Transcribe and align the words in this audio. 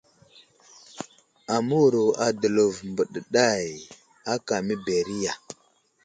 Aməwuro 1.53 2.03
a 2.23 2.25
Dəlov 2.39 2.73
mbeɗeɗay 2.89 3.67
aka 4.33 4.53
aməberiya. 4.59 5.33